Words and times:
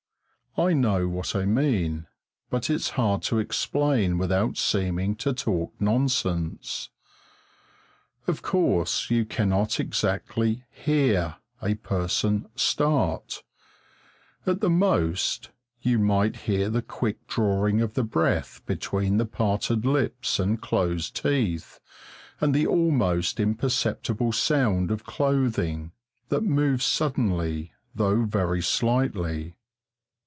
I 0.57 0.73
know 0.73 1.07
what 1.07 1.33
I 1.33 1.45
mean, 1.45 2.07
but 2.49 2.69
it's 2.69 2.89
hard 2.89 3.21
to 3.23 3.39
explain 3.39 4.17
without 4.17 4.57
seeming 4.57 5.15
to 5.15 5.31
talk 5.31 5.73
nonsense. 5.79 6.89
Of 8.27 8.41
course 8.41 9.09
you 9.09 9.23
cannot 9.23 9.79
exactly 9.79 10.65
"hear" 10.69 11.37
a 11.61 11.75
person 11.75 12.49
"start"; 12.57 13.43
at 14.45 14.59
the 14.59 14.69
most, 14.69 15.51
you 15.81 15.97
might 15.97 16.35
hear 16.35 16.69
the 16.69 16.81
quick 16.81 17.25
drawing 17.27 17.79
of 17.79 17.93
the 17.93 18.03
breath 18.03 18.61
between 18.65 19.15
the 19.19 19.25
parted 19.25 19.85
lips 19.85 20.37
and 20.37 20.61
closed 20.61 21.15
teeth, 21.15 21.79
and 22.41 22.53
the 22.53 22.67
almost 22.67 23.39
imperceptible 23.39 24.33
sound 24.33 24.91
of 24.91 25.05
clothing 25.05 25.93
that 26.27 26.41
moved 26.43 26.83
suddenly 26.83 27.71
though 27.95 28.23
very 28.25 28.61
slightly. 28.61 29.55